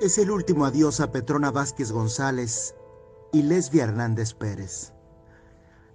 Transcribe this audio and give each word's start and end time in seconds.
Es 0.00 0.18
el 0.18 0.30
último 0.30 0.66
adiós 0.66 1.00
a 1.00 1.10
Petrona 1.10 1.50
Vázquez 1.50 1.90
González 1.90 2.74
y 3.32 3.42
Lesbia 3.42 3.84
Hernández 3.84 4.34
Pérez. 4.34 4.92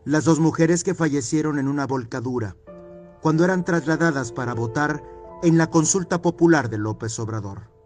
Las 0.04 0.26
dos 0.26 0.40
mujeres 0.40 0.84
que 0.84 0.96
fallecieron 0.96 1.60
en 1.60 1.68
una 1.68 1.86
volcadura 1.86 2.58
cuando 3.22 3.46
eran 3.46 3.64
trasladadas 3.64 4.32
para 4.32 4.54
votar 4.54 5.04
en 5.44 5.58
la 5.58 5.70
consulta 5.70 6.22
popular 6.22 6.70
de 6.70 6.80
López 6.80 7.20
Obrador. 7.20 7.79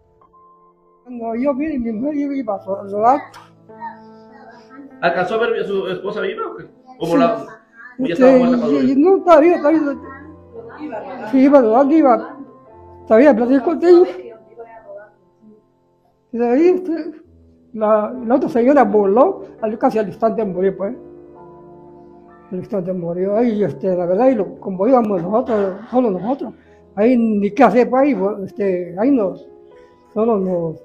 Cuando 1.04 1.34
yo 1.36 1.54
vi 1.54 1.78
mi 1.78 1.92
mujer, 1.92 2.14
yo 2.14 2.32
iba 2.32 2.54
a 2.54 3.22
¿Alcanzó 5.00 5.34
a 5.34 5.38
ver 5.38 5.60
a 5.60 5.64
su 5.66 5.86
esposa 5.88 6.20
viva 6.22 6.42
o 6.50 6.56
qué? 6.56 6.64
¿Cómo 6.98 7.16
la.? 7.16 7.44
Ya 7.98 8.14
estaba 8.14 8.32
muerta 8.38 8.66
y 8.68 8.96
no, 8.96 9.22
todavía, 9.22 9.58
todavía. 9.58 9.80
Sí, 11.30 11.38
iba 11.40 11.58
a 11.58 11.62
rodar, 11.62 11.92
iba. 11.92 12.36
Todavía 13.06 13.36
platico 13.36 13.64
con 13.64 13.84
ellos. 13.84 14.08
Y 16.32 16.38
de 16.38 16.48
ahí, 16.48 16.68
este, 16.68 17.12
la, 17.74 18.12
la 18.26 18.34
otra 18.34 18.48
señora 18.48 18.82
voló, 18.82 19.44
al- 19.60 19.78
casi 19.78 19.98
al 19.98 20.08
instante 20.08 20.44
murió, 20.44 20.76
pues. 20.76 20.96
Al 22.50 22.58
instante 22.58 22.92
murió. 22.92 23.36
Ahí, 23.36 23.62
este, 23.62 23.94
la 23.94 24.06
verdad, 24.06 24.28
y 24.30 24.34
lo, 24.36 24.58
como 24.58 24.88
íbamos 24.88 25.22
nosotros, 25.22 25.76
solo 25.90 26.10
nosotros, 26.10 26.54
ahí 26.96 27.16
ni 27.16 27.50
qué 27.52 27.62
hacer, 27.62 27.88
pues, 27.90 28.02
ahí, 28.02 28.16
este, 28.44 28.96
ahí 28.98 29.10
nos, 29.12 29.46
solo 30.12 30.38
nos, 30.38 30.82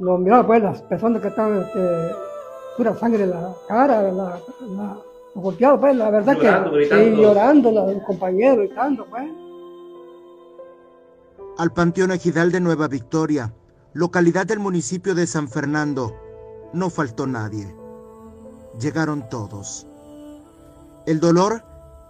nos 0.00 0.18
miraban, 0.18 0.46
pues, 0.46 0.62
las 0.62 0.82
personas 0.82 1.22
que 1.22 1.28
estaban, 1.28 1.60
este, 1.62 2.14
pura 2.76 2.94
sangre 2.96 3.24
en 3.24 3.30
la 3.30 3.54
cara, 3.68 4.02
la, 4.02 4.40
la, 4.60 4.98
golpeado, 5.34 5.78
pues, 5.80 5.94
la 5.94 6.10
verdad 6.10 6.34
Llorando, 6.34 6.70
que, 6.70 6.76
gritando. 6.76 7.04
sí, 7.04 7.22
llorando, 7.22 7.70
los 7.70 8.02
compañeros, 8.02 8.58
gritando, 8.58 9.06
pues. 9.06 9.30
Al 11.58 11.72
Panteón 11.72 12.12
Ejidal 12.12 12.50
de 12.50 12.60
Nueva 12.60 12.88
Victoria, 12.88 13.52
localidad 13.92 14.46
del 14.46 14.58
municipio 14.58 15.14
de 15.14 15.26
San 15.26 15.48
Fernando, 15.48 16.16
no 16.72 16.88
faltó 16.90 17.26
nadie. 17.26 17.74
Llegaron 18.80 19.28
todos. 19.28 19.86
El 21.06 21.20
dolor 21.20 21.62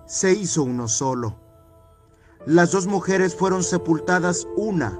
se 0.06 0.32
hizo 0.32 0.62
uno 0.62 0.86
solo. 0.88 1.34
Las 2.46 2.72
dos 2.72 2.86
mujeres 2.86 3.34
fueron 3.34 3.62
sepultadas 3.62 4.46
una 4.56 4.98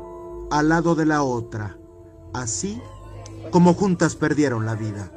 al 0.51 0.69
lado 0.69 0.95
de 0.95 1.07
la 1.07 1.23
otra, 1.23 1.77
así 2.33 2.81
como 3.51 3.75
juntas 3.75 4.17
perdieron 4.17 4.67
la 4.67 4.75
vida. 4.75 5.11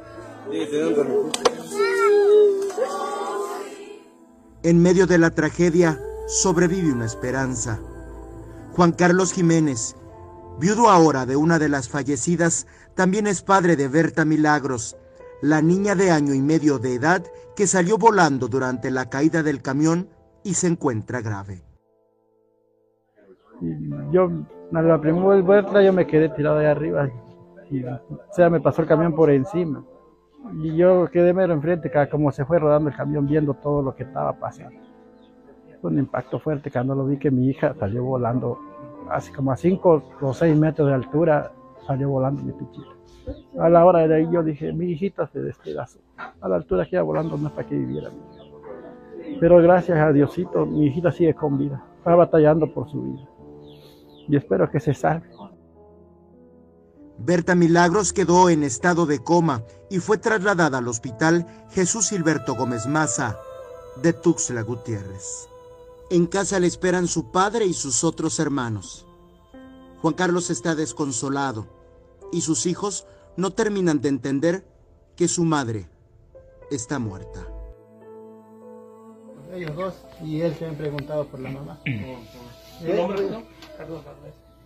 En 4.62 4.82
medio 4.82 5.06
de 5.06 5.18
la 5.18 5.30
tragedia 5.30 6.00
sobrevive 6.26 6.92
una 6.92 7.04
esperanza. 7.04 7.80
Juan 8.72 8.92
Carlos 8.92 9.32
Jiménez, 9.32 9.94
viudo 10.58 10.88
ahora 10.88 11.26
de 11.26 11.36
una 11.36 11.58
de 11.58 11.68
las 11.68 11.88
fallecidas, 11.88 12.66
también 12.94 13.26
es 13.26 13.42
padre 13.42 13.76
de 13.76 13.88
Berta 13.88 14.24
Milagros, 14.24 14.96
la 15.42 15.60
niña 15.60 15.94
de 15.94 16.10
año 16.10 16.34
y 16.34 16.40
medio 16.40 16.78
de 16.78 16.94
edad 16.94 17.22
que 17.54 17.66
salió 17.66 17.98
volando 17.98 18.48
durante 18.48 18.90
la 18.90 19.10
caída 19.10 19.42
del 19.42 19.62
camión 19.62 20.08
y 20.42 20.54
se 20.54 20.66
encuentra 20.66 21.20
grave. 21.20 21.62
Yo, 24.12 24.30
la 24.82 25.00
primera 25.00 25.40
vuelta, 25.40 25.82
yo 25.82 25.92
me 25.92 26.06
quedé 26.06 26.28
tirado 26.30 26.58
ahí 26.58 26.66
arriba. 26.66 27.08
Y, 27.70 27.84
o 27.84 28.00
sea, 28.30 28.50
me 28.50 28.60
pasó 28.60 28.82
el 28.82 28.88
camión 28.88 29.14
por 29.14 29.30
encima. 29.30 29.84
Y 30.62 30.76
yo 30.76 31.08
quedé 31.10 31.32
mero 31.32 31.54
enfrente, 31.54 31.90
como 32.10 32.30
se 32.30 32.44
fue 32.44 32.58
rodando 32.58 32.90
el 32.90 32.96
camión, 32.96 33.26
viendo 33.26 33.54
todo 33.54 33.82
lo 33.82 33.94
que 33.94 34.02
estaba 34.02 34.32
pasando. 34.34 34.78
Fue 35.80 35.90
un 35.90 35.98
impacto 35.98 36.38
fuerte 36.38 36.70
cuando 36.70 36.94
lo 36.94 37.06
vi 37.06 37.18
que 37.18 37.30
mi 37.30 37.48
hija 37.48 37.74
salió 37.74 38.04
volando, 38.04 38.58
así 39.10 39.32
como 39.32 39.52
a 39.52 39.56
5 39.56 40.02
o 40.20 40.34
6 40.34 40.56
metros 40.56 40.88
de 40.88 40.94
altura, 40.94 41.52
salió 41.86 42.10
volando 42.10 42.42
mi 42.42 42.52
pichita. 42.52 42.88
A 43.58 43.68
la 43.68 43.84
hora 43.84 44.06
de 44.06 44.14
ahí 44.14 44.28
yo 44.30 44.42
dije, 44.42 44.72
mi 44.72 44.86
hijita 44.92 45.26
se 45.28 45.40
despedazó. 45.40 45.98
A 46.40 46.48
la 46.48 46.56
altura 46.56 46.84
que 46.84 46.96
iba 46.96 47.02
volando 47.02 47.36
no 47.36 47.48
es 47.48 47.52
para 47.54 47.66
que 47.66 47.76
viviera. 47.76 48.10
Pero 49.40 49.58
gracias 49.62 49.98
a 49.98 50.12
Diosito, 50.12 50.66
mi 50.66 50.86
hijita 50.86 51.10
sigue 51.10 51.34
con 51.34 51.58
vida. 51.58 51.82
Está 51.98 52.14
batallando 52.14 52.70
por 52.72 52.88
su 52.88 53.02
vida. 53.02 53.28
Y 54.28 54.36
espero 54.36 54.70
que 54.70 54.80
se 54.80 54.94
salve. 54.94 55.28
Berta 57.18 57.54
Milagros 57.54 58.12
quedó 58.12 58.50
en 58.50 58.64
estado 58.64 59.06
de 59.06 59.20
coma 59.22 59.62
y 59.88 59.98
fue 59.98 60.18
trasladada 60.18 60.78
al 60.78 60.88
hospital 60.88 61.46
Jesús 61.70 62.06
Silberto 62.06 62.54
Gómez 62.54 62.86
Maza 62.86 63.38
de 64.02 64.12
Tuxtla 64.12 64.62
Gutiérrez. 64.62 65.48
En 66.10 66.26
casa 66.26 66.58
le 66.58 66.66
esperan 66.66 67.06
su 67.06 67.30
padre 67.30 67.66
y 67.66 67.72
sus 67.72 68.02
otros 68.02 68.40
hermanos. 68.40 69.06
Juan 70.02 70.14
Carlos 70.14 70.50
está 70.50 70.74
desconsolado 70.74 71.66
y 72.32 72.40
sus 72.40 72.66
hijos 72.66 73.06
no 73.36 73.52
terminan 73.52 74.00
de 74.00 74.08
entender 74.08 74.66
que 75.16 75.28
su 75.28 75.44
madre 75.44 75.88
está 76.70 76.98
muerta. 76.98 77.53
Ellos 79.54 79.74
dos 79.76 79.94
y 80.22 80.40
él 80.40 80.54
se 80.58 80.66
han 80.66 80.74
preguntado 80.74 81.26
por 81.26 81.40
la 81.40 81.50
mamá. 81.50 81.78
¿Su 81.84 82.92
nombre, 82.94 83.22
no? 83.30 83.42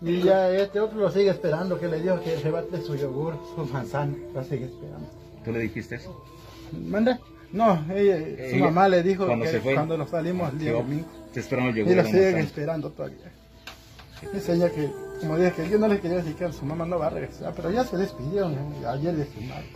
Y 0.01 0.23
ya 0.23 0.51
este 0.51 0.81
otro 0.81 0.99
lo 1.01 1.11
sigue 1.11 1.31
esperando, 1.31 1.79
que 1.79 1.89
le 1.89 2.01
dijo 2.01 2.21
que 2.23 2.37
se 2.39 2.51
bate 2.51 2.81
su 2.83 2.95
yogur, 2.97 3.35
su 3.57 3.65
manzana, 3.67 4.15
lo 4.33 4.45
sigue 4.45 4.67
esperando. 4.67 5.09
¿Tú 5.45 5.53
le 5.53 5.59
dijiste 5.61 5.97
eso? 5.97 6.25
¿Manda? 6.73 7.19
No, 7.53 7.85
ella- 7.93 8.51
su 8.51 8.57
mamá 8.57 8.89
le 8.89 9.03
dijo 9.03 9.27
cuando 9.27 9.45
que 9.47 9.51
se 9.53 9.61
fue, 9.61 9.75
cuando 9.75 9.97
nos 9.97 10.11
salimos 10.11 10.53
el 10.53 10.59
día 10.59 10.73
domingo. 10.73 11.07
Te 11.33 11.41
esperando 11.41 11.71
el 11.71 11.77
Y 11.79 11.81
yogur. 11.81 11.97
lo 11.97 12.03
la 12.03 12.09
siguen 12.09 12.23
manzana. 12.25 12.45
esperando 12.45 12.91
todavía. 12.91 13.33
Ella 14.49 14.71
que, 14.71 14.91
como 15.21 15.37
dije, 15.39 15.53
que 15.53 15.69
yo 15.69 15.79
no 15.79 15.89
le 15.89 16.01
quería 16.01 16.19
decir 16.19 16.35
que 16.35 16.53
su 16.53 16.65
mamá 16.65 16.85
no 16.87 16.99
va 16.99 17.07
a 17.07 17.11
regresar, 17.11 17.53
pero 17.57 17.71
ya 17.71 17.85
se 17.85 17.97
despidieron 17.97 18.53
¿eh? 18.55 18.87
ayer 18.87 19.15
de 19.17 19.25
su 19.27 19.41
madre. 19.43 19.67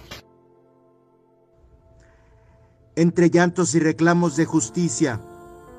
Entre 2.94 3.30
llantos 3.30 3.74
y 3.74 3.80
reclamos 3.80 4.36
de 4.36 4.44
justicia, 4.44 5.18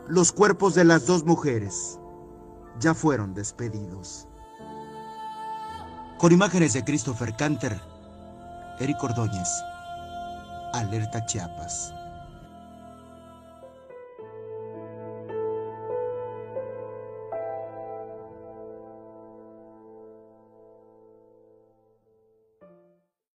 los 0.07 0.31
cuerpos 0.31 0.73
de 0.73 0.83
las 0.83 1.05
dos 1.05 1.23
mujeres 1.23 1.99
ya 2.79 2.95
fueron 2.95 3.35
despedidos. 3.35 4.27
Con 6.17 6.31
imágenes 6.31 6.73
de 6.73 6.83
Christopher 6.83 7.35
Canter, 7.35 7.79
Eric 8.79 9.03
Ordóñez, 9.03 9.47
Alerta 10.73 11.23
Chiapas. 11.27 11.93